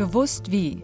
Gewusst 0.00 0.50
wie. 0.50 0.82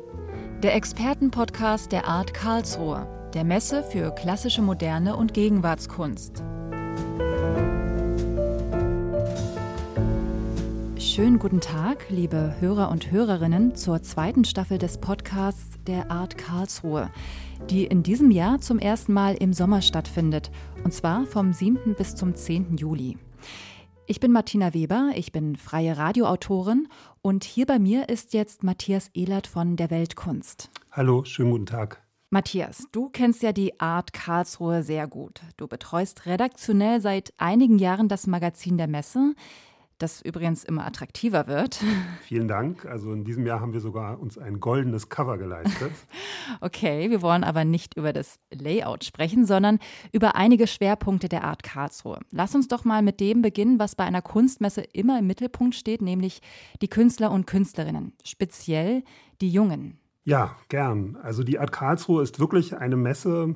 Der 0.63 0.75
Expertenpodcast 0.75 1.91
der 1.91 2.07
Art 2.07 2.35
Karlsruhe, 2.35 3.31
der 3.33 3.45
Messe 3.45 3.83
für 3.83 4.11
klassische 4.15 4.61
Moderne 4.61 5.17
und 5.17 5.33
Gegenwartskunst. 5.33 6.45
Schönen 10.99 11.39
guten 11.39 11.63
Tag, 11.63 12.11
liebe 12.11 12.57
Hörer 12.61 12.91
und 12.91 13.11
Hörerinnen, 13.11 13.75
zur 13.75 14.03
zweiten 14.03 14.45
Staffel 14.45 14.77
des 14.77 14.99
Podcasts 14.99 15.79
der 15.87 16.11
Art 16.11 16.37
Karlsruhe, 16.37 17.09
die 17.71 17.87
in 17.87 18.03
diesem 18.03 18.31
Jahr 18.31 18.61
zum 18.61 18.79
ersten 18.79 19.15
Mal 19.15 19.35
im 19.37 19.55
Sommer 19.55 19.81
stattfindet, 19.81 20.51
und 20.85 20.93
zwar 20.93 21.25
vom 21.25 21.55
7. 21.55 21.95
bis 21.95 22.17
zum 22.17 22.35
10. 22.35 22.77
Juli. 22.77 23.17
Ich 24.09 24.21
bin 24.21 24.31
Martina 24.31 24.73
Weber, 24.73 25.11
ich 25.17 25.33
bin 25.33 25.57
freie 25.57 25.97
Radioautorin 25.99 26.87
und 27.23 27.43
hier 27.43 27.67
bei 27.67 27.81
mir 27.81 28.09
ist 28.09 28.35
jetzt 28.35 28.63
Matthias 28.63 29.11
Ehlert 29.15 29.49
von 29.49 29.75
der 29.75 29.91
Weltkunst. 29.91 30.71
Hallo, 30.93 31.25
schönen 31.25 31.51
guten 31.51 31.67
Tag. 31.67 32.05
Matthias, 32.31 32.87
du 32.93 33.09
kennst 33.09 33.43
ja 33.43 33.51
die 33.51 33.81
Art 33.81 34.13
Karlsruhe 34.13 34.85
sehr 34.85 35.09
gut. 35.09 35.41
Du 35.57 35.67
betreust 35.67 36.25
redaktionell 36.25 37.01
seit 37.01 37.33
einigen 37.37 37.81
Jahren 37.81 38.07
das 38.07 38.29
Magazin 38.29 38.79
der 38.79 38.87
Messe 38.87 39.35
das 39.99 40.21
übrigens 40.21 40.65
immer 40.65 40.87
attraktiver 40.87 41.47
wird. 41.47 41.81
Vielen 42.23 42.49
Dank. 42.49 42.85
Also 42.87 43.13
in 43.13 43.25
diesem 43.25 43.47
Jahr 43.47 43.61
haben 43.61 43.73
wir 43.73 43.81
sogar 43.81 44.21
uns 44.21 44.39
ein 44.39 44.61
goldenes 44.61 45.09
Cover 45.09 45.39
geleistet. 45.39 45.93
okay, 46.61 47.11
wir 47.11 47.23
wollen 47.23 47.45
aber 47.45 47.65
nicht 47.65 47.97
über 47.97 48.13
das 48.13 48.39
Layout 48.53 49.05
sprechen, 49.05 49.47
sondern 49.47 49.79
über 50.13 50.37
einige 50.37 50.67
Schwerpunkte 50.67 51.29
der 51.29 51.45
Art 51.45 51.63
Karlsruhe. 51.63 52.21
Lass 52.31 52.55
uns 52.55 52.69
doch 52.69 52.85
mal 52.85 53.03
mit 53.03 53.21
dem 53.21 53.43
beginnen, 53.43 53.79
was 53.79 53.95
bei 53.95 54.05
einer 54.05 54.23
Kunstmesse 54.23 54.83
immer 54.93 55.19
im 55.19 55.27
Mittelpunkt 55.27 55.75
steht, 55.75 56.03
nämlich 56.03 56.41
die 56.83 56.89
Künstler 56.89 57.31
und 57.31 57.47
Künstlerinnen, 57.47 58.13
speziell 58.25 59.03
die 59.41 59.51
Jungen. 59.51 59.99
Ja, 60.25 60.57
gern. 60.69 61.17
Also 61.23 61.45
die 61.45 61.59
Art 61.59 61.73
Karlsruhe 61.73 62.23
ist 62.23 62.41
wirklich 62.41 62.77
eine 62.77 62.97
Messe, 62.97 63.55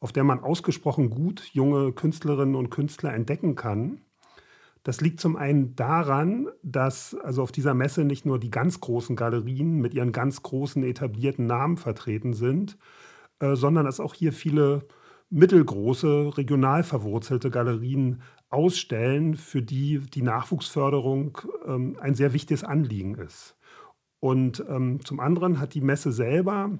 auf 0.00 0.12
der 0.12 0.24
man 0.24 0.40
ausgesprochen 0.40 1.10
gut 1.10 1.48
junge 1.52 1.92
Künstlerinnen 1.92 2.54
und 2.54 2.70
Künstler 2.70 3.14
entdecken 3.14 3.54
kann. 3.54 4.00
Das 4.82 5.00
liegt 5.00 5.20
zum 5.20 5.36
einen 5.36 5.74
daran, 5.74 6.48
dass 6.62 7.14
also 7.14 7.42
auf 7.42 7.52
dieser 7.52 7.74
Messe 7.74 8.04
nicht 8.04 8.24
nur 8.26 8.38
die 8.38 8.50
ganz 8.50 8.80
großen 8.80 9.16
Galerien 9.16 9.80
mit 9.80 9.94
ihren 9.94 10.12
ganz 10.12 10.42
großen 10.42 10.82
etablierten 10.82 11.46
Namen 11.46 11.76
vertreten 11.76 12.32
sind, 12.32 12.78
äh, 13.40 13.54
sondern 13.54 13.86
dass 13.86 14.00
auch 14.00 14.14
hier 14.14 14.32
viele 14.32 14.86
mittelgroße, 15.30 16.36
regional 16.36 16.82
verwurzelte 16.82 17.50
Galerien 17.50 18.22
ausstellen, 18.50 19.36
für 19.36 19.62
die 19.62 19.98
die 19.98 20.22
Nachwuchsförderung 20.22 21.38
ähm, 21.66 21.98
ein 22.00 22.14
sehr 22.14 22.32
wichtiges 22.32 22.64
Anliegen 22.64 23.16
ist. 23.16 23.56
Und 24.20 24.64
ähm, 24.68 25.04
zum 25.04 25.20
anderen 25.20 25.60
hat 25.60 25.74
die 25.74 25.80
Messe 25.80 26.12
selber 26.12 26.78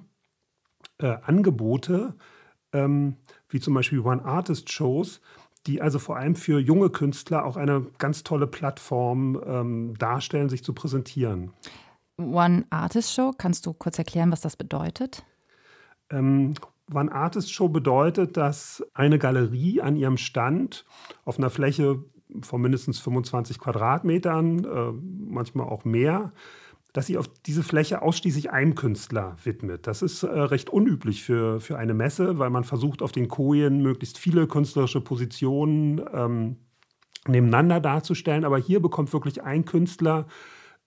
äh, 0.97 1.17
Angebote, 1.21 2.15
ähm, 2.73 3.15
wie 3.49 3.59
zum 3.59 3.73
Beispiel 3.73 3.99
One 3.99 4.25
Artist 4.25 4.71
Shows, 4.71 5.21
die 5.69 5.81
also 5.83 5.99
vor 5.99 6.17
allem 6.17 6.35
für 6.35 6.59
junge 6.59 6.89
Künstler 6.89 7.45
auch 7.45 7.55
eine 7.55 7.85
ganz 7.99 8.23
tolle 8.23 8.47
Plattform 8.47 9.39
ähm, 9.45 9.93
darstellen, 9.99 10.49
sich 10.49 10.63
zu 10.63 10.73
präsentieren. 10.73 11.51
One 12.17 12.65
Artist 12.71 13.13
Show, 13.13 13.33
kannst 13.37 13.67
du 13.67 13.73
kurz 13.73 13.99
erklären, 13.99 14.31
was 14.31 14.41
das 14.41 14.57
bedeutet? 14.57 15.23
Ähm, 16.09 16.55
One 16.91 17.11
Artist 17.11 17.53
Show 17.53 17.69
bedeutet, 17.69 18.35
dass 18.35 18.83
eine 18.95 19.19
Galerie 19.19 19.79
an 19.79 19.95
ihrem 19.95 20.17
Stand 20.17 20.85
auf 21.23 21.37
einer 21.37 21.51
Fläche 21.51 22.03
von 22.41 22.61
mindestens 22.61 22.97
25 22.99 23.59
Quadratmetern, 23.59 24.65
äh, 24.65 24.91
manchmal 25.31 25.67
auch 25.67 25.85
mehr, 25.85 26.31
dass 26.93 27.05
sie 27.05 27.17
auf 27.17 27.27
diese 27.45 27.63
Fläche 27.63 28.01
ausschließlich 28.01 28.51
einem 28.51 28.75
Künstler 28.75 29.35
widmet. 29.43 29.85
Das 29.85 30.01
ist 30.01 30.23
äh, 30.23 30.27
recht 30.27 30.69
unüblich 30.69 31.23
für, 31.23 31.59
für 31.59 31.77
eine 31.77 31.93
Messe, 31.93 32.39
weil 32.39 32.49
man 32.49 32.63
versucht, 32.63 33.01
auf 33.01 33.11
den 33.11 33.27
Kojen 33.27 33.81
möglichst 33.81 34.17
viele 34.17 34.47
künstlerische 34.47 35.01
Positionen 35.01 36.01
ähm, 36.13 36.57
nebeneinander 37.27 37.79
darzustellen. 37.79 38.43
Aber 38.43 38.57
hier 38.57 38.79
bekommt 38.79 39.13
wirklich 39.13 39.43
ein 39.43 39.65
Künstler 39.65 40.25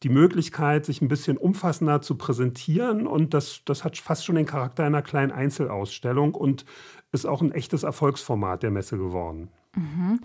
die 0.02 0.08
Möglichkeit, 0.08 0.84
sich 0.84 1.00
ein 1.00 1.08
bisschen 1.08 1.36
umfassender 1.36 2.02
zu 2.02 2.16
präsentieren. 2.16 3.06
Und 3.06 3.34
das, 3.34 3.62
das 3.64 3.84
hat 3.84 3.96
fast 3.96 4.24
schon 4.24 4.34
den 4.34 4.46
Charakter 4.46 4.84
einer 4.84 5.02
kleinen 5.02 5.30
Einzelausstellung 5.30 6.34
und 6.34 6.64
ist 7.12 7.26
auch 7.26 7.42
ein 7.42 7.52
echtes 7.52 7.84
Erfolgsformat 7.84 8.64
der 8.64 8.72
Messe 8.72 8.98
geworden. 8.98 9.50
Mhm. 9.76 10.20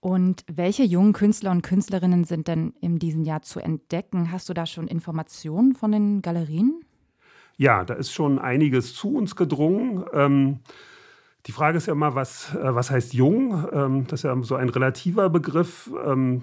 Und 0.00 0.44
welche 0.50 0.82
jungen 0.82 1.12
Künstler 1.12 1.50
und 1.50 1.62
Künstlerinnen 1.62 2.24
sind 2.24 2.48
denn 2.48 2.72
in 2.80 2.98
diesem 2.98 3.22
Jahr 3.22 3.42
zu 3.42 3.60
entdecken? 3.60 4.32
Hast 4.32 4.48
du 4.48 4.54
da 4.54 4.64
schon 4.64 4.88
Informationen 4.88 5.74
von 5.74 5.92
den 5.92 6.22
Galerien? 6.22 6.80
Ja, 7.58 7.84
da 7.84 7.94
ist 7.94 8.10
schon 8.10 8.38
einiges 8.38 8.94
zu 8.94 9.14
uns 9.14 9.36
gedrungen. 9.36 10.04
Ähm, 10.14 10.60
die 11.44 11.52
Frage 11.52 11.76
ist 11.76 11.86
ja 11.86 11.92
immer, 11.92 12.14
was, 12.14 12.54
äh, 12.54 12.74
was 12.74 12.90
heißt 12.90 13.12
jung? 13.12 13.66
Ähm, 13.72 14.06
das 14.06 14.20
ist 14.20 14.24
ja 14.24 14.42
so 14.42 14.54
ein 14.54 14.70
relativer 14.70 15.28
Begriff. 15.28 15.90
Ähm, 16.06 16.42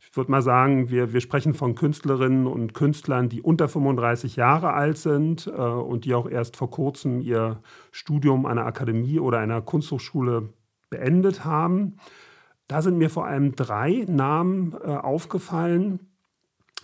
ich 0.00 0.16
würde 0.16 0.30
mal 0.30 0.40
sagen, 0.40 0.88
wir, 0.88 1.12
wir 1.12 1.20
sprechen 1.20 1.52
von 1.52 1.74
Künstlerinnen 1.74 2.46
und 2.46 2.72
Künstlern, 2.72 3.28
die 3.28 3.42
unter 3.42 3.68
35 3.68 4.36
Jahre 4.36 4.72
alt 4.72 4.96
sind 4.96 5.46
äh, 5.46 5.50
und 5.50 6.06
die 6.06 6.14
auch 6.14 6.26
erst 6.26 6.56
vor 6.56 6.70
kurzem 6.70 7.20
ihr 7.20 7.60
Studium 7.92 8.46
an 8.46 8.52
einer 8.52 8.66
Akademie 8.66 9.20
oder 9.20 9.40
einer 9.40 9.60
Kunsthochschule 9.60 10.54
beendet 10.88 11.44
haben. 11.44 11.98
Da 12.68 12.82
sind 12.82 12.98
mir 12.98 13.10
vor 13.10 13.26
allem 13.26 13.54
drei 13.54 14.04
Namen 14.08 14.74
äh, 14.74 14.88
aufgefallen. 14.88 16.00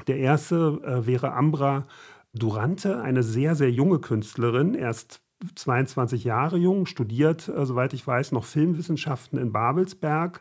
Der 0.06 0.18
erste 0.18 0.80
äh, 0.84 1.06
wäre 1.06 1.32
Ambra 1.32 1.86
Durante, 2.34 3.02
eine 3.02 3.22
sehr, 3.22 3.54
sehr 3.54 3.70
junge 3.70 3.98
Künstlerin, 3.98 4.72
erst 4.72 5.20
22 5.54 6.24
Jahre 6.24 6.56
jung, 6.56 6.86
studiert, 6.86 7.48
äh, 7.48 7.66
soweit 7.66 7.92
ich 7.92 8.06
weiß, 8.06 8.32
noch 8.32 8.44
Filmwissenschaften 8.44 9.38
in 9.38 9.52
Babelsberg. 9.52 10.40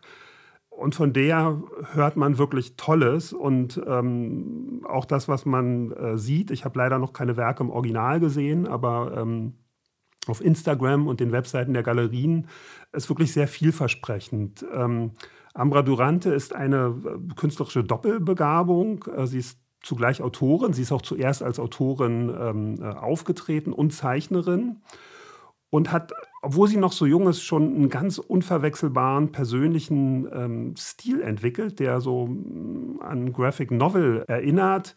Und 0.69 0.95
von 0.95 1.11
der 1.13 1.61
hört 1.93 2.15
man 2.15 2.37
wirklich 2.37 2.75
Tolles 2.77 3.33
und 3.33 3.79
ähm, 3.85 4.85
auch 4.87 5.05
das, 5.05 5.27
was 5.27 5.45
man 5.45 5.91
äh, 5.91 6.17
sieht. 6.17 6.49
Ich 6.49 6.65
habe 6.65 6.79
leider 6.79 6.97
noch 6.97 7.13
keine 7.13 7.35
Werke 7.35 7.63
im 7.63 7.69
Original 7.69 8.19
gesehen, 8.19 8.67
aber 8.67 9.15
ähm, 9.17 9.53
auf 10.27 10.41
Instagram 10.41 11.07
und 11.07 11.19
den 11.19 11.31
Webseiten 11.31 11.73
der 11.73 11.83
Galerien 11.83 12.47
ist 12.91 13.09
wirklich 13.09 13.33
sehr 13.33 13.47
vielversprechend. 13.47 14.65
Ähm, 14.73 15.11
Ambra 15.53 15.81
Durante 15.81 16.31
ist 16.31 16.53
eine 16.53 16.95
äh, 17.05 17.33
künstlerische 17.35 17.83
Doppelbegabung. 17.83 19.05
Äh, 19.15 19.27
sie 19.27 19.39
ist 19.39 19.59
zugleich 19.81 20.21
Autorin. 20.21 20.73
Sie 20.73 20.83
ist 20.83 20.91
auch 20.91 21.01
zuerst 21.01 21.41
als 21.41 21.59
Autorin 21.59 22.33
ähm, 22.39 22.75
äh, 22.81 22.85
aufgetreten 22.85 23.73
und 23.73 23.91
Zeichnerin 23.91 24.81
und 25.71 25.91
hat, 25.91 26.11
obwohl 26.41 26.67
sie 26.67 26.77
noch 26.77 26.91
so 26.91 27.05
jung 27.05 27.27
ist, 27.27 27.41
schon 27.41 27.75
einen 27.75 27.89
ganz 27.89 28.19
unverwechselbaren 28.19 29.31
persönlichen 29.31 30.27
ähm, 30.31 30.75
Stil 30.77 31.21
entwickelt, 31.21 31.79
der 31.79 32.01
so 32.01 32.27
mm, 32.27 32.99
an 33.01 33.33
Graphic 33.33 33.71
Novel 33.71 34.23
erinnert. 34.27 34.95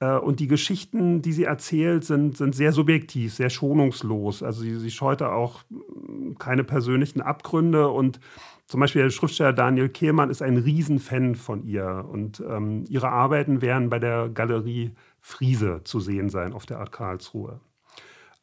Äh, 0.00 0.18
und 0.18 0.40
die 0.40 0.46
Geschichten, 0.46 1.22
die 1.22 1.32
sie 1.32 1.44
erzählt, 1.44 2.04
sind, 2.04 2.36
sind 2.36 2.54
sehr 2.54 2.72
subjektiv, 2.72 3.34
sehr 3.34 3.50
schonungslos. 3.50 4.42
Also 4.42 4.62
sie, 4.62 4.78
sie 4.78 4.90
scheute 4.90 5.32
auch 5.32 5.62
mm, 5.68 6.34
keine 6.38 6.64
persönlichen 6.64 7.20
Abgründe. 7.20 7.88
Und 7.88 8.20
zum 8.66 8.80
Beispiel 8.80 9.02
der 9.02 9.10
Schriftsteller 9.10 9.52
Daniel 9.52 9.88
Kehlmann 9.88 10.30
ist 10.30 10.42
ein 10.42 10.56
Riesenfan 10.56 11.34
von 11.34 11.62
ihr. 11.64 12.06
Und 12.10 12.42
ähm, 12.46 12.84
ihre 12.88 13.08
Arbeiten 13.08 13.62
werden 13.62 13.90
bei 13.90 13.98
der 13.98 14.28
Galerie 14.28 14.92
Friese 15.20 15.80
zu 15.84 16.00
sehen 16.00 16.28
sein 16.28 16.52
auf 16.52 16.66
der 16.66 16.78
Art 16.78 16.92
Karlsruhe. 16.92 17.60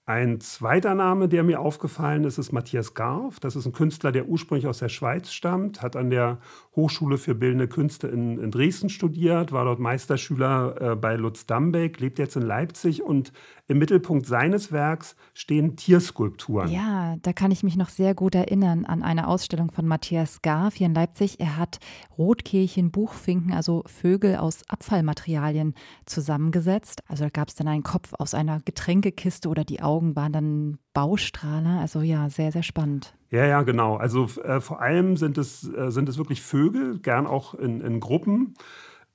Ein 0.05 0.41
zweiter 0.41 0.95
Name, 0.95 1.29
der 1.29 1.43
mir 1.43 1.61
aufgefallen 1.61 2.25
ist, 2.25 2.37
ist 2.37 2.51
Matthias 2.51 2.93
Garf. 2.93 3.39
Das 3.39 3.55
ist 3.55 3.65
ein 3.65 3.71
Künstler, 3.71 4.11
der 4.11 4.27
ursprünglich 4.27 4.67
aus 4.67 4.79
der 4.79 4.89
Schweiz 4.89 5.31
stammt, 5.31 5.81
hat 5.81 5.95
an 5.95 6.09
der 6.09 6.39
Hochschule 6.75 7.17
für 7.17 7.35
Bildende 7.35 7.69
Künste 7.69 8.09
in, 8.09 8.37
in 8.37 8.51
Dresden 8.51 8.89
studiert, 8.89 9.53
war 9.53 9.63
dort 9.63 9.79
Meisterschüler 9.79 10.91
äh, 10.91 10.95
bei 10.97 11.15
Lutz 11.15 11.45
Dambeck, 11.45 12.01
lebt 12.01 12.19
jetzt 12.19 12.35
in 12.35 12.41
Leipzig 12.41 13.01
und 13.01 13.31
im 13.67 13.77
Mittelpunkt 13.77 14.25
seines 14.25 14.71
Werks 14.71 15.15
stehen 15.33 15.77
Tierskulpturen. 15.77 16.69
Ja, 16.69 17.15
da 17.21 17.31
kann 17.31 17.51
ich 17.51 17.63
mich 17.63 17.77
noch 17.77 17.89
sehr 17.89 18.13
gut 18.13 18.35
erinnern 18.35 18.85
an 18.85 19.03
eine 19.03 19.27
Ausstellung 19.27 19.71
von 19.71 19.87
Matthias 19.87 20.41
Garf 20.41 20.75
hier 20.75 20.87
in 20.87 20.93
Leipzig. 20.93 21.39
Er 21.39 21.57
hat 21.57 21.79
Rotkehlchen, 22.17 22.91
Buchfinken, 22.91 23.53
also 23.53 23.83
Vögel 23.85 24.35
aus 24.35 24.63
Abfallmaterialien 24.67 25.75
zusammengesetzt. 26.05 27.03
Also 27.07 27.23
da 27.23 27.29
gab 27.29 27.47
es 27.47 27.55
dann 27.55 27.69
einen 27.69 27.83
Kopf 27.83 28.13
aus 28.19 28.33
einer 28.33 28.59
Getränkekiste 28.65 29.47
oder 29.47 29.63
die 29.63 29.81
Augen 29.81 30.15
waren 30.15 30.33
dann 30.33 30.77
Baustrahler. 30.93 31.79
Also 31.79 32.01
ja, 32.01 32.29
sehr, 32.29 32.51
sehr 32.51 32.63
spannend. 32.63 33.15
Ja, 33.31 33.45
ja, 33.45 33.63
genau. 33.63 33.95
Also 33.95 34.27
äh, 34.43 34.59
vor 34.59 34.81
allem 34.81 35.15
sind 35.15 35.37
es, 35.37 35.67
äh, 35.73 35.89
sind 35.89 36.09
es 36.09 36.17
wirklich 36.17 36.41
Vögel, 36.41 36.99
gern 36.99 37.25
auch 37.25 37.53
in, 37.53 37.81
in 37.81 37.99
Gruppen 37.99 38.55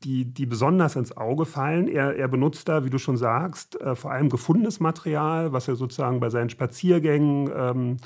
die, 0.05 0.25
die 0.33 0.47
besonders 0.47 0.97
ins 0.97 1.17
Auge 1.17 1.45
fallen. 1.45 1.89
Er, 1.89 2.17
er 2.17 2.29
benutzt 2.29 2.69
da, 2.69 2.85
wie 2.85 2.91
du 2.91 2.99
schon 2.99 3.17
sagst, 3.17 3.81
äh, 3.81 3.95
vor 3.95 4.13
allem 4.13 4.29
gefundenes 4.29 4.81
Material, 4.81 5.53
was 5.53 5.69
er 5.69 5.77
sozusagen 5.77 6.21
bei 6.21 6.31
seinen 6.31 6.51
Spaziergängen 6.51 7.51
ähm, 7.55 7.97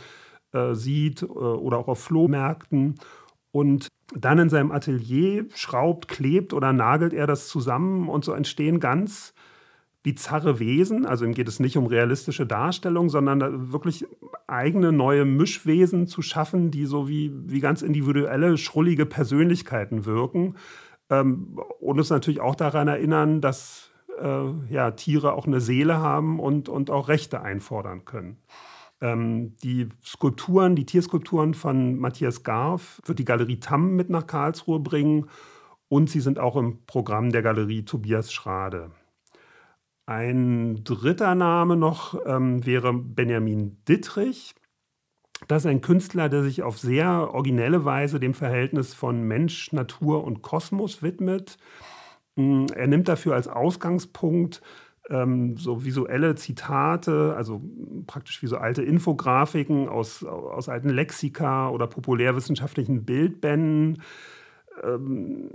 äh, 0.52 0.74
sieht 0.74 1.22
äh, 1.22 1.26
oder 1.26 1.78
auch 1.78 1.88
auf 1.88 2.00
Flohmärkten. 2.00 2.94
Und 3.50 3.88
dann 4.14 4.38
in 4.38 4.48
seinem 4.48 4.72
Atelier 4.72 5.46
schraubt, 5.54 6.08
klebt 6.08 6.54
oder 6.54 6.72
nagelt 6.72 7.12
er 7.12 7.26
das 7.26 7.48
zusammen 7.48 8.08
und 8.08 8.24
so 8.24 8.32
entstehen 8.32 8.80
ganz 8.80 9.34
bizarre 10.02 10.58
Wesen. 10.58 11.06
Also 11.06 11.24
ihm 11.24 11.34
geht 11.34 11.48
es 11.48 11.60
nicht 11.60 11.76
um 11.76 11.86
realistische 11.86 12.46
Darstellung, 12.46 13.08
sondern 13.08 13.72
wirklich 13.72 14.04
eigene 14.46 14.92
neue 14.92 15.24
Mischwesen 15.24 16.06
zu 16.06 16.22
schaffen, 16.22 16.70
die 16.70 16.86
so 16.86 17.08
wie, 17.08 17.30
wie 17.46 17.60
ganz 17.60 17.82
individuelle, 17.82 18.58
schrullige 18.58 19.06
Persönlichkeiten 19.06 20.04
wirken. 20.04 20.56
Ähm, 21.12 21.60
und 21.80 21.98
uns 21.98 22.10
natürlich 22.10 22.40
auch 22.40 22.54
daran 22.54 22.88
erinnern, 22.88 23.40
dass 23.40 23.90
äh, 24.18 24.50
ja, 24.70 24.92
Tiere 24.92 25.34
auch 25.34 25.46
eine 25.46 25.60
Seele 25.60 25.98
haben 25.98 26.40
und, 26.40 26.68
und 26.68 26.90
auch 26.90 27.08
Rechte 27.08 27.42
einfordern 27.42 28.04
können. 28.04 28.38
Ähm, 29.00 29.56
die 29.62 29.88
Skulpturen, 30.02 30.74
die 30.74 30.86
Tierskulpturen 30.86 31.54
von 31.54 31.98
Matthias 31.98 32.42
Garf 32.44 33.02
wird 33.04 33.18
die 33.18 33.24
Galerie 33.24 33.60
Tamm 33.60 33.94
mit 33.94 34.08
nach 34.08 34.26
Karlsruhe 34.26 34.80
bringen 34.80 35.26
und 35.88 36.08
sie 36.08 36.20
sind 36.20 36.38
auch 36.38 36.56
im 36.56 36.86
Programm 36.86 37.30
der 37.30 37.42
Galerie 37.42 37.84
Tobias 37.84 38.32
Schrade. 38.32 38.92
Ein 40.06 40.82
dritter 40.82 41.34
Name 41.34 41.76
noch 41.76 42.18
ähm, 42.26 42.64
wäre 42.64 42.92
Benjamin 42.94 43.76
Dittrich. 43.86 44.54
Das 45.48 45.64
ist 45.64 45.70
ein 45.70 45.80
Künstler, 45.80 46.28
der 46.28 46.42
sich 46.42 46.62
auf 46.62 46.78
sehr 46.78 47.34
originelle 47.34 47.84
Weise 47.84 48.20
dem 48.20 48.34
Verhältnis 48.34 48.94
von 48.94 49.22
Mensch, 49.22 49.72
Natur 49.72 50.24
und 50.24 50.42
Kosmos 50.42 51.02
widmet. 51.02 51.58
Mm, 52.36 52.66
er 52.74 52.86
nimmt 52.86 53.08
dafür 53.08 53.34
als 53.34 53.48
Ausgangspunkt 53.48 54.62
ähm, 55.10 55.56
so 55.56 55.84
visuelle 55.84 56.34
Zitate, 56.36 57.34
also 57.36 57.62
praktisch 58.06 58.42
wie 58.42 58.46
so 58.46 58.56
alte 58.56 58.82
Infografiken 58.82 59.88
aus, 59.88 60.24
aus 60.24 60.68
alten 60.68 60.90
Lexika 60.90 61.68
oder 61.68 61.86
populärwissenschaftlichen 61.86 63.04
Bildbänden 63.04 64.02
ähm, 64.82 65.50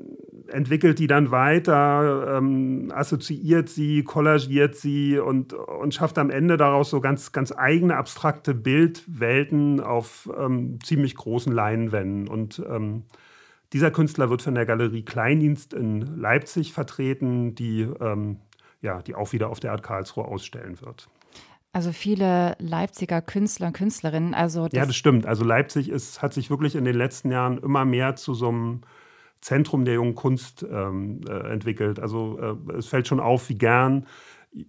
entwickelt 0.48 1.00
die 1.00 1.08
dann 1.08 1.31
weiter, 1.31 2.38
ähm, 2.38 2.92
assoziiert 2.94 3.69
sie, 3.69 4.04
kollagiert 4.04 4.75
sie 4.75 5.18
und, 5.19 5.54
und 5.54 5.94
schafft 5.94 6.18
am 6.18 6.30
Ende 6.30 6.58
daraus 6.58 6.90
so 6.90 7.02
ganz, 7.02 7.31
ganz 7.31 7.52
eigene 7.52 7.96
abstrakte 7.96 8.54
Bildwelten 8.54 9.80
auf 9.80 10.30
ähm, 10.38 10.80
ziemlich 10.84 11.16
großen 11.16 11.52
Leinwänden. 11.52 12.28
Und 12.28 12.64
ähm, 12.69 13.04
dieser 13.74 13.92
Künstler 13.92 14.30
wird 14.30 14.42
von 14.42 14.56
der 14.56 14.66
Galerie 14.66 15.04
Kleindienst 15.04 15.74
in 15.74 16.02
Leipzig 16.18 16.74
vertreten, 16.74 17.56
die, 17.56 17.81
ähm, 18.00 18.38
ja, 18.81 19.02
die 19.02 19.16
auch 19.16 19.34
wieder 19.34 19.50
auf 19.50 19.60
der 19.60 19.72
Art 19.72 19.84
Karlsruhe 19.84 20.25
ausstellen 20.25 20.80
wird. 20.81 21.10
Also 21.74 21.92
viele 21.92 22.56
Leipziger 22.60 23.22
Künstler 23.22 23.68
und 23.68 23.74
Künstlerinnen. 23.74 24.34
Also 24.34 24.64
das 24.68 24.74
ja, 24.74 24.86
das 24.86 24.96
stimmt. 24.96 25.25
Also 25.25 25.44
Leipzig 25.44 25.90
ist, 25.90 26.22
hat 26.22 26.34
sich 26.34 26.50
wirklich 26.50 26.75
in 26.75 26.86
den 26.86 26.96
letzten 26.96 27.30
Jahren 27.30 27.58
immer 27.58 27.86
mehr 27.86 28.16
zu 28.16 28.34
so 28.34 28.48
einem 28.48 28.81
Zentrum 29.42 29.86
der 29.86 29.95
jungen 29.95 30.16
Kunst 30.16 30.66
ähm, 30.69 31.22
äh, 31.28 31.51
entwickelt. 31.51 32.00
Also 32.00 32.39
äh, 32.39 32.74
es 32.74 32.88
fällt 32.88 33.07
schon 33.07 33.19
auf, 33.19 33.50
wie 33.50 33.56
gern 33.56 34.06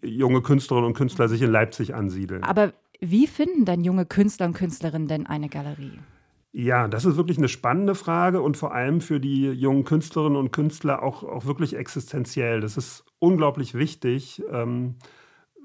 junge 0.02 0.42
Künstlerinnen 0.42 0.88
und 0.88 0.94
Künstler 0.94 1.28
sich 1.28 1.42
in 1.42 1.50
Leipzig 1.50 1.94
ansiedeln. 1.94 2.42
Aber 2.42 2.72
wie 3.00 3.26
finden 3.26 3.64
dann 3.64 3.84
junge 3.84 4.06
Künstler 4.06 4.46
und 4.46 4.54
Künstlerinnen 4.54 5.08
denn 5.08 5.26
eine 5.26 5.48
Galerie? 5.48 5.98
Ja, 6.52 6.88
das 6.88 7.04
ist 7.04 7.16
wirklich 7.16 7.38
eine 7.38 7.48
spannende 7.48 7.94
Frage 7.94 8.40
und 8.40 8.56
vor 8.56 8.74
allem 8.74 9.00
für 9.00 9.20
die 9.20 9.50
jungen 9.50 9.84
Künstlerinnen 9.84 10.36
und 10.36 10.50
Künstler 10.50 11.02
auch, 11.02 11.22
auch 11.22 11.44
wirklich 11.44 11.76
existenziell. 11.76 12.60
Das 12.60 12.76
ist 12.76 13.04
unglaublich 13.18 13.74
wichtig, 13.74 14.42
ähm, 14.50 14.96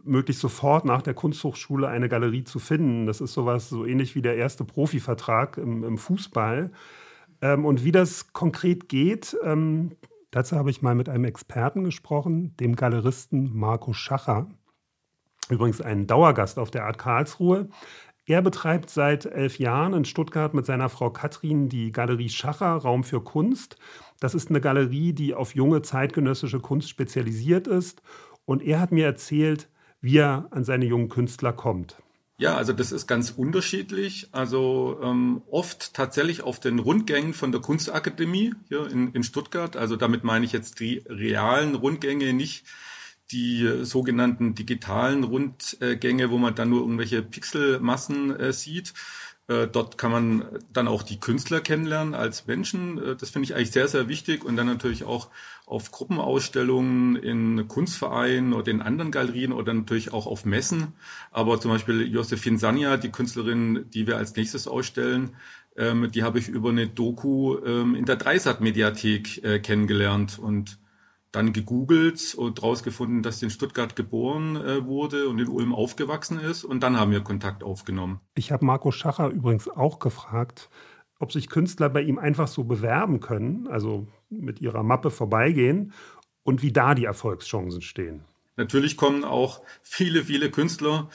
möglichst 0.04 0.42
sofort 0.42 0.86
nach 0.86 1.02
der 1.02 1.14
Kunsthochschule 1.14 1.88
eine 1.88 2.10
Galerie 2.10 2.44
zu 2.44 2.60
finden. 2.60 3.08
Das 3.08 3.22
ist 3.22 3.34
sowas 3.34 3.70
so 3.70 3.86
ähnlich 3.86 4.16
wie 4.16 4.22
der 4.22 4.36
erste 4.36 4.66
Profivertrag 4.66 5.58
im, 5.58 5.84
im 5.84 5.98
Fußball. 5.98 6.72
Ähm, 7.44 7.66
und 7.66 7.84
wie 7.84 7.92
das 7.92 8.32
konkret 8.32 8.88
geht, 8.88 9.38
ähm, 9.44 9.92
dazu 10.32 10.56
habe 10.56 10.72
ich 10.72 10.82
mal 10.82 10.96
mit 10.96 11.10
einem 11.10 11.26
Experten 11.26 11.84
gesprochen, 11.84 12.56
dem 12.58 12.76
Galeristen 12.78 13.52
Marco 13.54 13.92
Schacher. 13.92 14.48
Übrigens 15.50 15.82
ein 15.82 16.08
Dauergast 16.08 16.58
auf 16.58 16.72
der 16.72 16.86
Art 16.86 16.98
Karlsruhe. 16.98 17.68
Er 18.26 18.42
betreibt 18.42 18.90
seit 18.90 19.26
elf 19.26 19.60
Jahren 19.60 19.94
in 19.94 20.06
Stuttgart 20.06 20.54
mit 20.54 20.66
seiner 20.66 20.88
Frau 20.88 21.10
Katrin 21.10 21.68
die 21.68 21.92
Galerie 21.92 22.30
Schacher 22.30 22.78
Raum 22.78 23.04
für 23.04 23.22
Kunst. 23.22 23.76
Das 24.22 24.34
ist 24.34 24.50
eine 24.50 24.62
Galerie, 24.62 25.12
die 25.12 25.34
auf 25.34 25.54
junge 25.54 25.82
zeitgenössische 25.82 26.62
Kunst 26.62 26.90
spezialisiert 26.90 27.68
ist. 27.68 28.02
Und 28.46 28.64
er 28.64 28.80
hat 28.80 28.94
mir 28.94 29.06
erzählt, 29.06 29.70
wie 30.00 30.20
er 30.20 30.48
an 30.52 30.64
seine 30.64 30.86
jungen 30.86 31.10
Künstler 31.10 31.52
kommt. 31.52 32.03
Ja, 32.38 32.56
also 32.58 32.74
das 32.74 32.92
ist 32.92 33.08
ganz 33.08 33.30
unterschiedlich. 33.32 34.28
Also 34.32 35.00
ähm, 35.04 35.44
oft 35.50 35.94
tatsächlich 35.94 36.42
auf 36.42 36.60
den 36.60 36.80
Rundgängen 36.80 37.34
von 37.34 37.52
der 37.52 37.62
Kunstakademie 37.62 38.54
hier 38.70 38.88
in, 38.90 39.14
in 39.14 39.24
Stuttgart. 39.24 39.78
Also 39.78 39.96
damit 39.96 40.24
meine 40.24 40.46
ich 40.46 40.52
jetzt 40.52 40.80
die 40.80 41.04
realen 41.08 41.76
Rundgänge, 41.76 42.34
nicht 42.34 42.66
die 43.32 43.84
sogenannten 43.84 44.56
digitalen 44.56 45.24
Rundgänge, 45.24 46.30
wo 46.32 46.38
man 46.38 46.56
dann 46.56 46.70
nur 46.70 46.82
irgendwelche 46.82 47.22
Pixelmassen 47.22 48.36
äh, 48.38 48.52
sieht, 48.52 48.90
äh, 48.90 48.94
dort 49.48 49.98
kann 49.98 50.12
man 50.12 50.46
dann 50.72 50.88
auch 50.88 51.04
die 51.04 51.20
Künstler 51.20 51.60
kennenlernen 51.60 52.16
als 52.16 52.48
Menschen. 52.48 52.98
Äh, 52.98 53.16
das 53.16 53.30
finde 53.30 53.46
ich 53.46 53.56
eigentlich 53.56 53.72
sehr, 53.72 53.88
sehr 53.88 54.08
wichtig. 54.08 54.46
Und 54.46 54.56
dann 54.56 54.68
natürlich 54.68 55.04
auch 55.04 55.30
auf 55.66 55.92
Gruppenausstellungen 55.92 57.16
in 57.18 57.68
Kunstvereinen 57.68 58.54
oder 58.54 58.72
in 58.72 58.82
anderen 58.82 59.12
Galerien 59.12 59.52
oder 59.52 59.74
natürlich 59.74 60.14
auch 60.14 60.28
auf 60.28 60.46
Messen. 60.46 60.94
Aber 61.32 61.60
zum 61.60 61.72
Beispiel 61.72 62.08
Josephine 62.08 62.58
Sanja, 62.58 62.98
die 62.98 63.12
Künstlerin, 63.12 63.86
die 63.94 64.08
wir 64.08 64.18
als 64.18 64.36
nächstes 64.36 64.68
ausstellen, 64.68 65.36
ähm, 65.76 66.10
die 66.12 66.24
habe 66.24 66.40
ich 66.40 66.48
über 66.48 66.70
eine 66.70 66.88
Doku 66.88 67.58
ähm, 67.66 67.96
in 67.96 68.06
der 68.06 68.16
Dreisat-Mediathek 68.16 69.44
äh, 69.44 69.60
kennengelernt. 69.60 70.40
Und 70.40 70.78
dann 71.34 71.52
gegoogelt 71.52 72.36
und 72.36 72.62
rausgefunden, 72.62 73.24
dass 73.24 73.40
sie 73.40 73.48
in 73.48 73.50
Stuttgart 73.50 73.96
geboren 73.96 74.56
äh, 74.56 74.86
wurde 74.86 75.28
und 75.28 75.40
in 75.40 75.50
Ulm 75.50 75.74
aufgewachsen 75.74 76.40
ist. 76.40 76.64
Und 76.64 76.82
dann 76.82 76.98
haben 76.98 77.12
wir 77.12 77.22
Kontakt 77.22 77.64
aufgenommen. 77.64 78.22
Ich 78.36 78.52
habe 78.52 78.64
Marco 78.64 78.92
Schacher 78.92 79.30
übrigens 79.30 79.68
auch 79.68 80.00
gefragt, 80.00 80.70
ob 81.20 81.32
sich 81.32 81.50
Künstler 81.50 81.90
bei 81.90 82.02
ihm 82.02 82.20
einfach 82.20 82.48
so 82.48 82.64
bewerben 82.64 83.20
können, 83.20 83.68
also 83.68 84.08
mit 84.30 84.62
ihrer 84.62 84.84
Mappe 84.84 85.10
vorbeigehen 85.10 85.92
und 86.44 86.62
wie 86.62 86.72
da 86.72 86.94
die 86.94 87.06
Erfolgschancen 87.06 87.82
stehen. 87.82 88.24
Natürlich 88.56 88.96
kommen 88.96 89.24
auch 89.24 89.62
viele, 89.82 90.24
viele 90.24 90.52
Künstler 90.52 91.10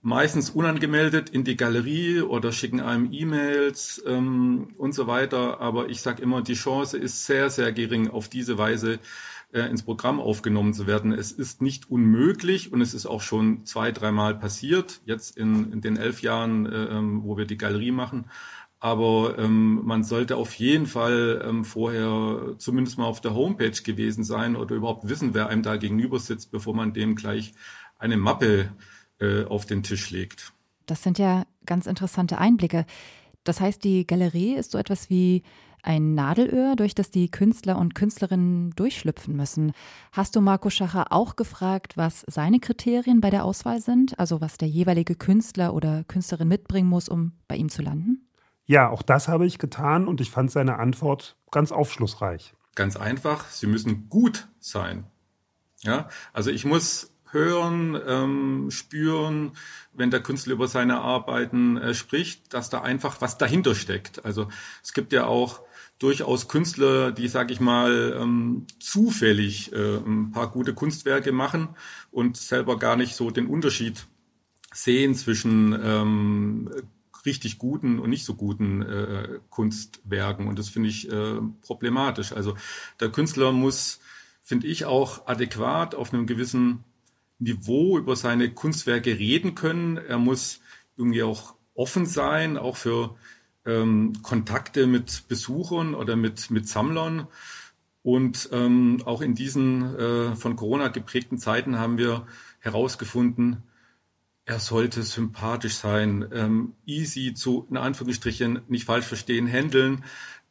meistens 0.00 0.50
unangemeldet 0.50 1.30
in 1.30 1.44
die 1.44 1.56
Galerie 1.56 2.20
oder 2.20 2.52
schicken 2.52 2.80
einem 2.80 3.12
E-Mails 3.12 4.02
ähm, 4.06 4.68
und 4.76 4.92
so 4.94 5.06
weiter. 5.06 5.60
Aber 5.60 5.88
ich 5.88 6.00
sage 6.00 6.22
immer, 6.22 6.42
die 6.42 6.54
Chance 6.54 6.98
ist 6.98 7.26
sehr, 7.26 7.50
sehr 7.50 7.72
gering, 7.72 8.08
auf 8.08 8.28
diese 8.28 8.58
Weise 8.58 9.00
äh, 9.52 9.62
ins 9.62 9.82
Programm 9.82 10.20
aufgenommen 10.20 10.72
zu 10.72 10.86
werden. 10.86 11.12
Es 11.12 11.32
ist 11.32 11.62
nicht 11.62 11.90
unmöglich 11.90 12.72
und 12.72 12.80
es 12.80 12.94
ist 12.94 13.06
auch 13.06 13.22
schon 13.22 13.64
zwei, 13.64 13.92
dreimal 13.92 14.38
passiert, 14.38 15.00
jetzt 15.04 15.36
in, 15.36 15.72
in 15.72 15.80
den 15.80 15.96
elf 15.96 16.22
Jahren, 16.22 16.66
äh, 16.66 16.84
ähm, 16.84 17.24
wo 17.24 17.36
wir 17.36 17.46
die 17.46 17.58
Galerie 17.58 17.92
machen. 17.92 18.26
Aber 18.80 19.36
ähm, 19.38 19.84
man 19.84 20.04
sollte 20.04 20.36
auf 20.36 20.54
jeden 20.54 20.86
Fall 20.86 21.44
ähm, 21.44 21.64
vorher 21.64 22.54
zumindest 22.58 22.96
mal 22.96 23.06
auf 23.06 23.20
der 23.20 23.34
Homepage 23.34 23.82
gewesen 23.82 24.22
sein 24.22 24.54
oder 24.54 24.76
überhaupt 24.76 25.08
wissen, 25.08 25.34
wer 25.34 25.48
einem 25.48 25.64
da 25.64 25.76
gegenüber 25.76 26.20
sitzt, 26.20 26.52
bevor 26.52 26.76
man 26.76 26.92
dem 26.92 27.16
gleich 27.16 27.54
eine 27.98 28.16
Mappe 28.16 28.70
äh, 29.20 29.44
auf 29.44 29.66
den 29.66 29.82
Tisch 29.82 30.10
legt. 30.10 30.52
Das 30.86 31.02
sind 31.02 31.18
ja 31.18 31.44
ganz 31.66 31.86
interessante 31.86 32.38
Einblicke. 32.38 32.86
Das 33.44 33.60
heißt, 33.60 33.82
die 33.84 34.06
Galerie 34.06 34.54
ist 34.54 34.72
so 34.72 34.78
etwas 34.78 35.10
wie 35.10 35.42
ein 35.82 36.14
Nadelöhr, 36.14 36.76
durch 36.76 36.94
das 36.94 37.10
die 37.10 37.30
Künstler 37.30 37.78
und 37.78 37.94
Künstlerinnen 37.94 38.72
durchschlüpfen 38.72 39.36
müssen. 39.36 39.72
Hast 40.12 40.36
du 40.36 40.40
Marco 40.40 40.70
Schacher 40.70 41.12
auch 41.12 41.36
gefragt, 41.36 41.96
was 41.96 42.24
seine 42.26 42.60
Kriterien 42.60 43.20
bei 43.20 43.30
der 43.30 43.44
Auswahl 43.44 43.80
sind? 43.80 44.18
Also 44.18 44.40
was 44.40 44.58
der 44.58 44.68
jeweilige 44.68 45.14
Künstler 45.14 45.72
oder 45.74 46.04
Künstlerin 46.04 46.48
mitbringen 46.48 46.88
muss, 46.88 47.08
um 47.08 47.32
bei 47.46 47.56
ihm 47.56 47.68
zu 47.68 47.82
landen? 47.82 48.28
Ja, 48.66 48.90
auch 48.90 49.02
das 49.02 49.28
habe 49.28 49.46
ich 49.46 49.58
getan 49.58 50.08
und 50.08 50.20
ich 50.20 50.30
fand 50.30 50.50
seine 50.50 50.78
Antwort 50.78 51.36
ganz 51.50 51.72
aufschlussreich. 51.72 52.54
Ganz 52.74 52.96
einfach, 52.96 53.48
sie 53.48 53.66
müssen 53.66 54.08
gut 54.08 54.48
sein. 54.60 55.04
Ja, 55.80 56.08
also 56.32 56.50
ich 56.50 56.64
muss 56.64 57.14
hören, 57.32 58.00
ähm, 58.06 58.70
spüren, 58.70 59.52
wenn 59.92 60.10
der 60.10 60.22
Künstler 60.22 60.54
über 60.54 60.68
seine 60.68 61.00
Arbeiten 61.00 61.76
äh, 61.76 61.94
spricht, 61.94 62.54
dass 62.54 62.70
da 62.70 62.82
einfach 62.82 63.20
was 63.20 63.38
dahinter 63.38 63.74
steckt. 63.74 64.24
Also 64.24 64.48
es 64.82 64.92
gibt 64.92 65.12
ja 65.12 65.26
auch 65.26 65.60
durchaus 65.98 66.48
Künstler, 66.48 67.12
die, 67.12 67.28
sag 67.28 67.50
ich 67.50 67.60
mal, 67.60 68.16
ähm, 68.20 68.66
zufällig 68.78 69.72
äh, 69.72 69.96
ein 69.96 70.30
paar 70.30 70.50
gute 70.50 70.74
Kunstwerke 70.74 71.32
machen 71.32 71.70
und 72.10 72.36
selber 72.36 72.78
gar 72.78 72.96
nicht 72.96 73.16
so 73.16 73.30
den 73.30 73.46
Unterschied 73.46 74.06
sehen 74.72 75.14
zwischen 75.14 75.78
ähm, 75.82 76.70
richtig 77.26 77.58
guten 77.58 77.98
und 77.98 78.10
nicht 78.10 78.24
so 78.24 78.34
guten 78.34 78.82
äh, 78.82 79.40
Kunstwerken. 79.50 80.46
Und 80.46 80.58
das 80.58 80.68
finde 80.68 80.88
ich 80.88 81.10
äh, 81.10 81.40
problematisch. 81.62 82.32
Also 82.32 82.56
der 83.00 83.10
Künstler 83.10 83.52
muss, 83.52 84.00
finde 84.42 84.68
ich, 84.68 84.84
auch 84.84 85.26
adäquat 85.26 85.94
auf 85.94 86.12
einem 86.12 86.26
gewissen 86.26 86.84
Niveau 87.38 87.98
über 87.98 88.16
seine 88.16 88.50
Kunstwerke 88.50 89.18
reden 89.18 89.54
können. 89.54 89.96
Er 89.96 90.18
muss 90.18 90.60
irgendwie 90.96 91.22
auch 91.22 91.54
offen 91.74 92.06
sein, 92.06 92.56
auch 92.56 92.76
für 92.76 93.16
ähm, 93.64 94.14
Kontakte 94.22 94.86
mit 94.86 95.28
Besuchern 95.28 95.94
oder 95.94 96.16
mit, 96.16 96.50
mit 96.50 96.68
Sammlern. 96.68 97.28
Und 98.02 98.48
ähm, 98.52 99.02
auch 99.04 99.20
in 99.20 99.34
diesen 99.34 99.96
äh, 99.96 100.34
von 100.34 100.56
Corona 100.56 100.88
geprägten 100.88 101.38
Zeiten 101.38 101.78
haben 101.78 101.98
wir 101.98 102.26
herausgefunden, 102.60 103.62
er 104.48 104.60
sollte 104.60 105.02
sympathisch 105.02 105.74
sein, 105.74 106.26
ähm, 106.32 106.72
easy 106.86 107.34
zu, 107.34 107.66
in 107.68 107.76
Anführungsstrichen, 107.76 108.62
nicht 108.68 108.86
falsch 108.86 109.04
verstehen, 109.04 109.46
handeln. 109.46 110.04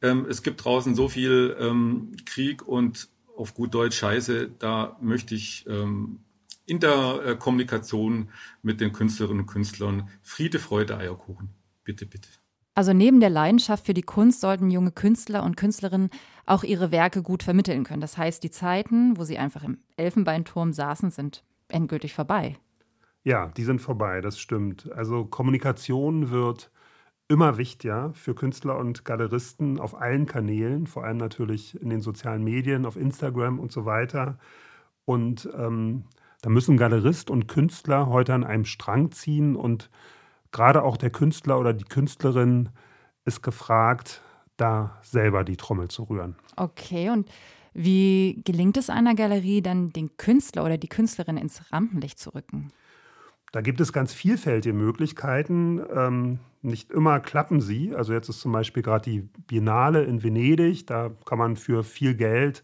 Ähm, 0.04 0.28
es 0.30 0.44
gibt 0.44 0.64
draußen 0.64 0.94
so 0.94 1.10
viel 1.10 1.58
ähm, 1.60 2.16
Krieg 2.26 2.62
und 2.62 3.10
auf 3.36 3.56
gut 3.56 3.74
Deutsch 3.74 3.98
Scheiße, 3.98 4.52
da 4.60 4.98
möchte 5.02 5.34
ich 5.34 5.66
ähm, 5.68 6.20
in 6.68 6.80
der 6.80 7.36
Kommunikation 7.40 8.30
mit 8.62 8.80
den 8.80 8.94
Künstlerinnen 8.94 9.42
und 9.42 9.48
Künstlern 9.48 10.10
Friede, 10.22 10.60
Freude, 10.60 10.98
Eierkuchen. 10.98 11.50
Bitte, 11.84 12.06
bitte. 12.06 12.30
Also 12.76 12.94
neben 12.94 13.20
der 13.20 13.32
Leidenschaft 13.32 13.88
für 13.88 13.96
die 13.96 14.04
Kunst 14.04 14.42
sollten 14.42 14.70
junge 14.70 14.92
Künstler 14.92 15.44
und 15.44 15.58
Künstlerinnen 15.58 16.12
auch 16.46 16.64
ihre 16.64 16.92
Werke 16.92 17.24
gut 17.24 17.42
vermitteln 17.42 17.84
können. 17.84 18.02
Das 18.02 18.20
heißt, 18.20 18.44
die 18.44 18.52
Zeiten, 18.52 19.18
wo 19.18 19.24
sie 19.24 19.40
einfach 19.40 19.64
im 19.64 19.80
Elfenbeinturm 19.96 20.74
saßen, 20.74 21.10
sind 21.10 21.44
endgültig 21.70 22.14
vorbei. 22.14 22.58
Ja, 23.24 23.48
die 23.48 23.64
sind 23.64 23.82
vorbei, 23.82 24.22
das 24.22 24.38
stimmt. 24.38 24.92
Also 24.92 25.26
Kommunikation 25.26 26.30
wird 26.30 26.70
immer 27.28 27.58
wichtiger 27.58 28.14
für 28.14 28.36
Künstler 28.36 28.78
und 28.78 29.06
Galeristen 29.06 29.80
auf 29.80 30.00
allen 30.00 30.28
Kanälen, 30.28 30.86
vor 30.86 31.04
allem 31.04 31.18
natürlich 31.18 31.82
in 31.82 31.90
den 31.90 32.02
sozialen 32.02 32.44
Medien, 32.44 32.86
auf 32.86 32.96
Instagram 32.96 33.60
und 33.60 33.72
so 33.72 33.86
weiter. 33.86 34.38
Und 35.04 35.50
ähm, 35.58 36.04
da 36.42 36.50
müssen 36.50 36.78
Galerist 36.78 37.30
und 37.30 37.48
Künstler 37.48 38.08
heute 38.08 38.34
an 38.34 38.44
einem 38.44 38.66
Strang 38.66 39.12
ziehen 39.12 39.56
und 39.56 39.90
gerade 40.52 40.84
auch 40.84 40.98
der 40.98 41.10
Künstler 41.10 41.60
oder 41.60 41.74
die 41.74 41.86
Künstlerin 41.86 42.70
ist 43.26 43.42
gefragt, 43.42 44.22
da 44.56 44.98
selber 45.04 45.44
die 45.44 45.58
Trommel 45.58 45.88
zu 45.88 46.04
rühren. 46.04 46.36
Okay, 46.56 47.10
und 47.10 47.30
wie 47.74 48.42
gelingt 48.44 48.78
es 48.78 48.90
einer 48.90 49.14
Galerie 49.14 49.62
dann, 49.62 49.92
den 49.92 50.18
Künstler 50.18 50.66
oder 50.66 50.78
die 50.78 50.88
Künstlerin 50.88 51.38
ins 51.38 51.72
Rampenlicht 51.72 52.20
zu 52.20 52.34
rücken? 52.34 52.72
Da 53.52 53.62
gibt 53.62 53.80
es 53.80 53.94
ganz 53.94 54.14
vielfältige 54.14 54.76
Möglichkeiten. 54.76 55.82
Ähm, 55.96 56.40
nicht 56.62 56.92
immer 56.92 57.20
klappen 57.20 57.62
sie. 57.62 57.96
Also 57.96 58.14
jetzt 58.14 58.30
ist 58.30 58.42
zum 58.42 58.52
Beispiel 58.52 58.84
gerade 58.84 59.10
die 59.10 59.22
Biennale 59.48 60.04
in 60.04 60.24
Venedig. 60.24 60.88
Da 60.88 61.12
kann 61.26 61.38
man 61.38 61.56
für 61.56 61.84
viel 61.84 62.16
Geld 62.16 62.64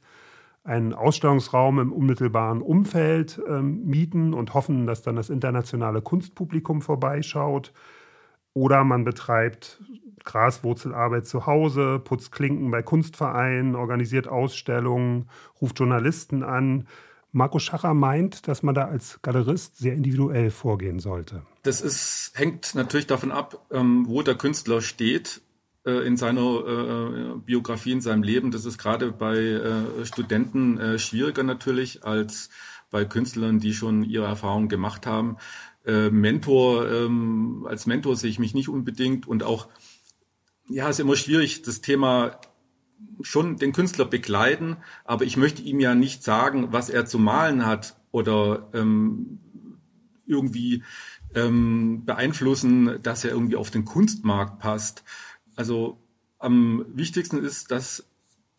einen 0.63 0.93
Ausstellungsraum 0.93 1.79
im 1.79 1.91
unmittelbaren 1.91 2.61
Umfeld 2.61 3.41
ähm, 3.47 3.83
mieten 3.85 4.33
und 4.33 4.53
hoffen, 4.53 4.87
dass 4.87 5.01
dann 5.01 5.15
das 5.15 5.29
internationale 5.29 6.01
Kunstpublikum 6.01 6.81
vorbeischaut. 6.81 7.73
Oder 8.53 8.83
man 8.83 9.03
betreibt 9.03 9.81
Graswurzelarbeit 10.23 11.25
zu 11.25 11.45
Hause, 11.45 11.99
putzt 11.99 12.31
Klinken 12.31 12.71
bei 12.71 12.81
Kunstvereinen, 12.81 13.75
organisiert 13.75 14.27
Ausstellungen, 14.27 15.29
ruft 15.59 15.79
Journalisten 15.79 16.43
an. 16.43 16.87
Marco 17.31 17.59
Schacher 17.59 17.93
meint, 17.93 18.47
dass 18.47 18.63
man 18.63 18.75
da 18.75 18.85
als 18.85 19.19
Galerist 19.21 19.77
sehr 19.77 19.95
individuell 19.95 20.51
vorgehen 20.51 20.99
sollte. 20.99 21.41
Das 21.63 21.81
ist, 21.81 22.31
hängt 22.35 22.75
natürlich 22.75 23.07
davon 23.07 23.31
ab, 23.31 23.65
ähm, 23.71 24.05
wo 24.07 24.21
der 24.21 24.35
Künstler 24.35 24.81
steht 24.81 25.41
in 25.91 26.17
seiner 26.17 27.33
äh, 27.35 27.37
Biografie, 27.39 27.91
in 27.91 28.01
seinem 28.01 28.23
Leben. 28.23 28.51
Das 28.51 28.65
ist 28.65 28.77
gerade 28.77 29.11
bei 29.11 29.37
äh, 29.37 30.05
Studenten 30.05 30.79
äh, 30.79 30.99
schwieriger 30.99 31.43
natürlich 31.43 32.05
als 32.05 32.49
bei 32.89 33.05
Künstlern, 33.05 33.59
die 33.59 33.73
schon 33.73 34.03
ihre 34.03 34.25
Erfahrungen 34.25 34.69
gemacht 34.69 35.05
haben. 35.05 35.37
Äh, 35.85 36.09
Mentor, 36.09 36.89
ähm, 36.89 37.65
als 37.67 37.85
Mentor 37.85 38.15
sehe 38.15 38.29
ich 38.29 38.39
mich 38.39 38.53
nicht 38.53 38.69
unbedingt 38.69 39.27
und 39.27 39.43
auch, 39.43 39.67
ja, 40.69 40.87
ist 40.87 40.99
immer 40.99 41.17
schwierig, 41.17 41.63
das 41.63 41.81
Thema 41.81 42.39
schon 43.21 43.57
den 43.57 43.73
Künstler 43.73 44.05
begleiten, 44.05 44.77
aber 45.03 45.25
ich 45.25 45.35
möchte 45.35 45.61
ihm 45.61 45.79
ja 45.79 45.95
nicht 45.95 46.23
sagen, 46.23 46.69
was 46.71 46.89
er 46.89 47.05
zu 47.05 47.19
malen 47.19 47.65
hat 47.65 47.97
oder 48.11 48.69
ähm, 48.73 49.39
irgendwie 50.25 50.83
ähm, 51.35 52.03
beeinflussen, 52.05 53.01
dass 53.01 53.23
er 53.23 53.31
irgendwie 53.31 53.55
auf 53.55 53.71
den 53.71 53.85
Kunstmarkt 53.85 54.59
passt. 54.59 55.03
Also 55.55 55.97
am 56.39 56.85
wichtigsten 56.93 57.43
ist, 57.43 57.71
dass 57.71 58.05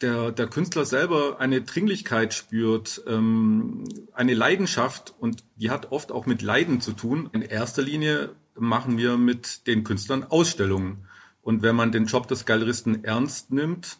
der, 0.00 0.32
der 0.32 0.48
Künstler 0.48 0.84
selber 0.84 1.40
eine 1.40 1.62
Dringlichkeit 1.62 2.34
spürt, 2.34 3.02
ähm, 3.06 3.84
eine 4.12 4.34
Leidenschaft 4.34 5.14
und 5.18 5.44
die 5.56 5.70
hat 5.70 5.92
oft 5.92 6.12
auch 6.12 6.26
mit 6.26 6.42
Leiden 6.42 6.80
zu 6.80 6.92
tun. 6.92 7.30
In 7.32 7.42
erster 7.42 7.82
Linie 7.82 8.34
machen 8.56 8.98
wir 8.98 9.16
mit 9.16 9.66
den 9.66 9.84
Künstlern 9.84 10.24
Ausstellungen. 10.24 11.06
Und 11.42 11.62
wenn 11.62 11.76
man 11.76 11.92
den 11.92 12.06
Job 12.06 12.26
des 12.28 12.46
Galeristen 12.46 13.04
ernst 13.04 13.52
nimmt, 13.52 13.98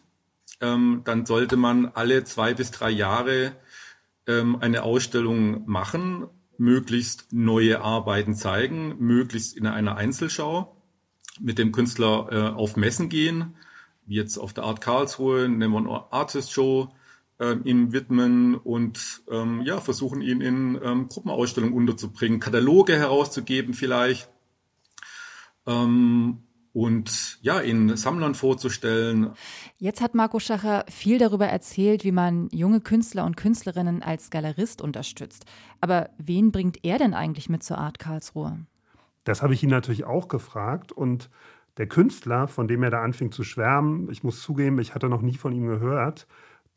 ähm, 0.61 1.01
dann 1.05 1.25
sollte 1.25 1.57
man 1.57 1.87
alle 1.87 2.23
zwei 2.23 2.53
bis 2.53 2.71
drei 2.71 2.89
Jahre 2.89 3.53
ähm, 4.27 4.57
eine 4.59 4.83
Ausstellung 4.83 5.67
machen, 5.67 6.27
möglichst 6.57 7.31
neue 7.33 7.81
Arbeiten 7.81 8.35
zeigen, 8.35 8.95
möglichst 8.99 9.55
in 9.57 9.67
einer 9.67 9.97
Einzelschau, 9.97 10.74
mit 11.39 11.57
dem 11.57 11.71
Künstler 11.71 12.27
äh, 12.31 12.55
auf 12.55 12.75
Messen 12.75 13.09
gehen, 13.09 13.55
wie 14.05 14.15
jetzt 14.15 14.37
auf 14.37 14.53
der 14.53 14.63
Art 14.63 14.81
Karlsruhe, 14.81 15.49
nehmen 15.49 15.73
wir 15.73 15.79
eine 15.79 16.11
Artist 16.11 16.51
Show, 16.51 16.89
äh, 17.39 17.55
ihm 17.63 17.91
widmen 17.91 18.55
und 18.55 19.23
ähm, 19.29 19.61
ja, 19.61 19.81
versuchen 19.81 20.21
ihn 20.21 20.41
in 20.41 20.79
ähm, 20.83 21.07
Gruppenausstellungen 21.09 21.75
unterzubringen, 21.75 22.39
Kataloge 22.39 22.97
herauszugeben 22.97 23.73
vielleicht. 23.73 24.29
Ähm, 25.67 26.43
und 26.73 27.39
ja, 27.41 27.61
ihn 27.61 27.95
Sammlern 27.95 28.35
vorzustellen. 28.35 29.31
Jetzt 29.77 30.01
hat 30.01 30.13
Marco 30.13 30.39
Schacher 30.39 30.83
viel 30.89 31.17
darüber 31.19 31.47
erzählt, 31.47 32.03
wie 32.03 32.11
man 32.11 32.49
junge 32.51 32.81
Künstler 32.81 33.23
und 33.25 33.37
Künstlerinnen 33.37 34.03
als 34.03 34.29
Galerist 34.29 34.81
unterstützt. 34.81 35.45
Aber 35.79 36.09
wen 36.17 36.51
bringt 36.51 36.83
er 36.83 36.97
denn 36.97 37.13
eigentlich 37.13 37.47
mit 37.47 37.63
zur 37.63 37.77
Art 37.77 37.97
Karlsruhe? 37.97 38.65
Das 39.25 39.41
habe 39.41 39.53
ich 39.53 39.61
ihn 39.61 39.69
natürlich 39.69 40.05
auch 40.05 40.29
gefragt 40.29 40.93
und 40.93 41.29
der 41.77 41.87
Künstler, 41.87 42.47
von 42.47 42.69
dem 42.69 42.83
er 42.83 42.89
da 42.89 43.03
anfing 43.03 43.31
zu 43.31 43.43
schwärmen, 43.43 44.09
ich 44.09 44.23
muss 44.23 44.41
zugeben, 44.41 44.79
ich 44.79 44.95
hatte 44.95 45.09
noch 45.09 45.21
nie 45.21 45.35
von 45.35 45.51
ihm 45.51 45.67
gehört, 45.67 46.25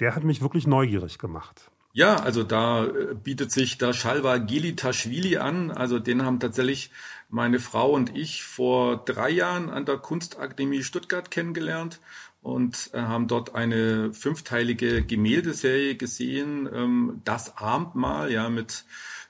der 0.00 0.16
hat 0.16 0.24
mich 0.24 0.42
wirklich 0.42 0.66
neugierig 0.66 1.18
gemacht. 1.18 1.70
Ja, 1.92 2.16
also 2.16 2.44
da 2.44 2.84
äh, 2.84 3.14
bietet 3.14 3.50
sich 3.50 3.78
der 3.78 3.92
Shalva 3.92 4.38
Gilitashvili 4.38 5.38
an. 5.38 5.70
Also 5.70 5.98
den 5.98 6.24
haben 6.24 6.38
tatsächlich 6.38 6.90
meine 7.28 7.58
Frau 7.58 7.92
und 7.92 8.16
ich 8.16 8.44
vor 8.44 8.98
drei 9.04 9.30
Jahren 9.30 9.70
an 9.70 9.84
der 9.84 9.96
Kunstakademie 9.96 10.82
Stuttgart 10.82 11.30
kennengelernt 11.30 12.00
und 12.42 12.90
äh, 12.92 13.00
haben 13.00 13.26
dort 13.26 13.54
eine 13.54 14.12
fünfteilige 14.12 15.02
Gemäldeserie 15.02 15.96
gesehen. 15.96 16.68
Ähm, 16.72 17.20
das 17.24 17.56
Abendmahl, 17.56 18.30
ja, 18.30 18.48
mit 18.48 18.84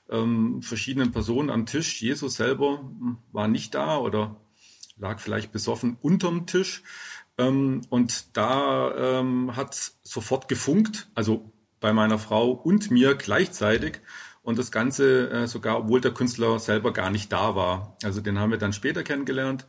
ähm, 0.09 0.61
verschiedenen 0.61 1.11
Personen 1.11 1.49
am 1.49 1.65
Tisch. 1.65 2.01
Jesus 2.01 2.35
selber 2.35 2.89
war 3.31 3.47
nicht 3.47 3.75
da 3.75 3.97
oder 3.97 4.35
lag 4.97 5.19
vielleicht 5.19 5.51
besoffen 5.51 5.97
unterm 6.01 6.45
Tisch. 6.45 6.83
Ähm, 7.37 7.81
und 7.89 8.37
da 8.37 9.19
ähm, 9.19 9.55
hat 9.55 9.93
sofort 10.03 10.47
gefunkt, 10.47 11.09
also 11.15 11.51
bei 11.79 11.93
meiner 11.93 12.19
Frau 12.19 12.51
und 12.51 12.91
mir 12.91 13.15
gleichzeitig. 13.15 14.01
Und 14.41 14.57
das 14.57 14.71
Ganze 14.71 15.29
äh, 15.29 15.47
sogar, 15.47 15.79
obwohl 15.79 16.01
der 16.01 16.13
Künstler 16.13 16.59
selber 16.59 16.91
gar 16.91 17.09
nicht 17.09 17.31
da 17.31 17.55
war. 17.55 17.97
Also 18.03 18.21
den 18.21 18.39
haben 18.39 18.51
wir 18.51 18.57
dann 18.57 18.73
später 18.73 19.03
kennengelernt, 19.03 19.67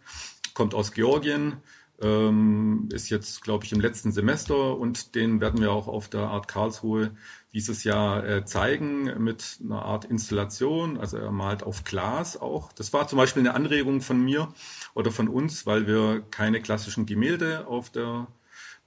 kommt 0.54 0.74
aus 0.74 0.92
Georgien, 0.92 1.58
ähm, 2.00 2.88
ist 2.92 3.10
jetzt, 3.10 3.42
glaube 3.42 3.64
ich, 3.64 3.72
im 3.72 3.80
letzten 3.80 4.12
Semester 4.12 4.76
und 4.78 5.14
den 5.14 5.40
werden 5.40 5.60
wir 5.60 5.72
auch 5.72 5.88
auf 5.88 6.08
der 6.08 6.22
Art 6.22 6.48
Karlsruhe 6.48 7.10
dieses 7.52 7.84
Jahr 7.84 8.24
äh, 8.24 8.44
zeigen 8.44 9.22
mit 9.22 9.58
einer 9.62 9.82
Art 9.82 10.04
Installation. 10.04 10.98
Also 10.98 11.18
er 11.18 11.32
malt 11.32 11.62
auf 11.62 11.84
Glas 11.84 12.36
auch. 12.40 12.72
Das 12.72 12.92
war 12.92 13.08
zum 13.08 13.16
Beispiel 13.18 13.40
eine 13.40 13.54
Anregung 13.54 14.00
von 14.00 14.20
mir 14.22 14.48
oder 14.94 15.10
von 15.10 15.28
uns, 15.28 15.66
weil 15.66 15.86
wir 15.86 16.22
keine 16.30 16.60
klassischen 16.60 17.06
Gemälde 17.06 17.66
auf 17.66 17.90
der 17.90 18.28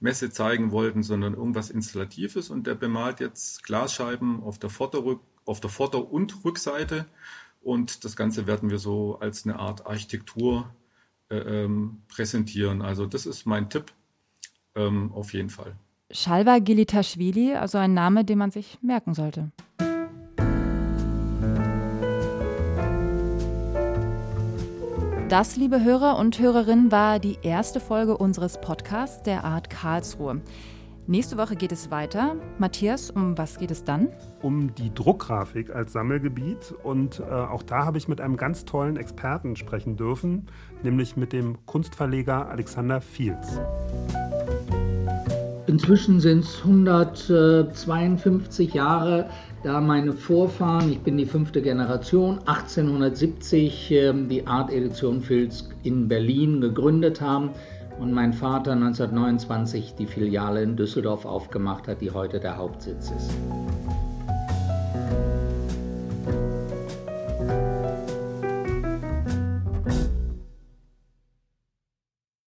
Messe 0.00 0.30
zeigen 0.30 0.70
wollten, 0.70 1.02
sondern 1.02 1.34
irgendwas 1.34 1.70
Installatives. 1.70 2.50
Und 2.50 2.66
der 2.66 2.74
bemalt 2.74 3.20
jetzt 3.20 3.64
Glasscheiben 3.64 4.42
auf 4.42 4.58
der, 4.58 4.70
Vorder- 4.70 5.20
auf 5.44 5.60
der 5.60 5.70
Vorder- 5.70 6.10
und 6.10 6.44
Rückseite. 6.44 7.06
Und 7.62 8.04
das 8.04 8.16
Ganze 8.16 8.46
werden 8.46 8.70
wir 8.70 8.78
so 8.78 9.18
als 9.20 9.44
eine 9.44 9.58
Art 9.58 9.86
Architektur 9.86 10.68
ähm, 11.30 12.02
präsentieren. 12.08 12.82
Also 12.82 13.06
das 13.06 13.26
ist 13.26 13.46
mein 13.46 13.70
Tipp 13.70 13.92
ähm, 14.74 15.12
auf 15.12 15.32
jeden 15.32 15.50
Fall. 15.50 15.76
Shalva 16.10 16.58
Gilitashvili, 16.58 17.54
also 17.54 17.78
ein 17.78 17.94
Name, 17.94 18.24
den 18.24 18.38
man 18.38 18.50
sich 18.50 18.78
merken 18.82 19.14
sollte. 19.14 19.50
Das, 25.28 25.56
liebe 25.56 25.82
Hörer 25.82 26.18
und 26.18 26.38
Hörerinnen, 26.38 26.92
war 26.92 27.18
die 27.18 27.38
erste 27.42 27.80
Folge 27.80 28.16
unseres 28.16 28.60
Podcasts 28.60 29.22
der 29.22 29.42
Art 29.42 29.70
Karlsruhe. 29.70 30.42
Nächste 31.06 31.36
Woche 31.36 31.54
geht 31.54 31.70
es 31.70 31.90
weiter. 31.90 32.36
Matthias, 32.58 33.10
um 33.10 33.36
was 33.36 33.58
geht 33.58 33.70
es 33.70 33.84
dann? 33.84 34.08
Um 34.40 34.74
die 34.74 34.90
Druckgrafik 34.94 35.68
als 35.68 35.92
Sammelgebiet. 35.92 36.74
Und 36.82 37.20
äh, 37.20 37.24
auch 37.24 37.62
da 37.62 37.84
habe 37.84 37.98
ich 37.98 38.08
mit 38.08 38.22
einem 38.22 38.38
ganz 38.38 38.64
tollen 38.64 38.96
Experten 38.96 39.54
sprechen 39.54 39.96
dürfen, 39.96 40.46
nämlich 40.82 41.14
mit 41.14 41.34
dem 41.34 41.58
Kunstverleger 41.66 42.48
Alexander 42.48 43.02
Fields. 43.02 43.60
Inzwischen 45.66 46.20
sind 46.20 46.44
es 46.44 46.62
152 46.62 48.72
Jahre, 48.72 49.28
da 49.62 49.82
meine 49.82 50.14
Vorfahren, 50.14 50.90
ich 50.90 51.00
bin 51.00 51.18
die 51.18 51.26
fünfte 51.26 51.60
Generation, 51.60 52.38
1870 52.46 53.90
ähm, 53.90 54.28
die 54.28 54.46
Art 54.46 54.70
Edition 54.70 55.20
Filz 55.20 55.68
in 55.82 56.08
Berlin 56.08 56.62
gegründet 56.62 57.20
haben 57.20 57.50
und 57.98 58.12
mein 58.12 58.32
Vater 58.32 58.72
1929 58.72 59.94
die 59.94 60.06
Filiale 60.06 60.62
in 60.62 60.76
Düsseldorf 60.76 61.24
aufgemacht 61.24 61.88
hat, 61.88 62.00
die 62.00 62.10
heute 62.10 62.40
der 62.40 62.56
Hauptsitz 62.56 63.10
ist. 63.10 63.30